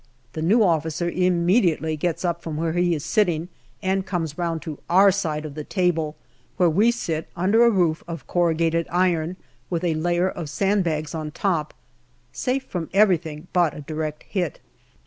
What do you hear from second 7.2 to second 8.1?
under a roof